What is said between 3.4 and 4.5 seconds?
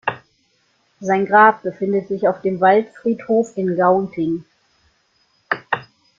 in Gauting.